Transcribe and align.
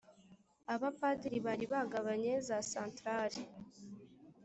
abapadiri 0.73 1.37
bari 1.45 1.65
bagabanye 1.73 2.33
za 2.47 2.57
santrali, 2.71 3.41